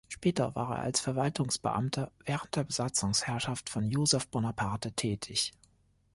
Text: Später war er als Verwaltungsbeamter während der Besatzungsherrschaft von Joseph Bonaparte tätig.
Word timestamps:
Später 0.07 0.55
war 0.55 0.77
er 0.77 0.81
als 0.81 0.99
Verwaltungsbeamter 0.99 2.11
während 2.25 2.55
der 2.55 2.63
Besatzungsherrschaft 2.63 3.69
von 3.69 3.87
Joseph 3.91 4.27
Bonaparte 4.29 4.93
tätig. 4.93 5.53